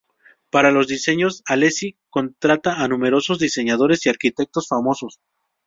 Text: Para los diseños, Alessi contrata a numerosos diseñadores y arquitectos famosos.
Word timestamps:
Para 0.49 0.71
los 0.71 0.87
diseños, 0.87 1.43
Alessi 1.45 1.95
contrata 2.09 2.81
a 2.83 2.87
numerosos 2.87 3.37
diseñadores 3.37 4.03
y 4.07 4.09
arquitectos 4.09 4.67
famosos. 4.67 5.19